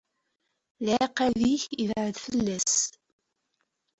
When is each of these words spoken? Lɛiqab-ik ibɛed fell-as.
Lɛiqab-ik 0.85 1.63
ibɛed 1.83 2.15
fell-as. 2.25 2.73